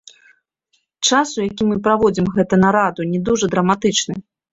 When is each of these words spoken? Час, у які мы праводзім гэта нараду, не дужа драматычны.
Час, 1.07 1.27
у 1.35 1.41
які 1.47 1.67
мы 1.71 1.75
праводзім 1.87 2.31
гэта 2.37 2.59
нараду, 2.63 3.07
не 3.11 3.19
дужа 3.29 3.51
драматычны. 3.53 4.17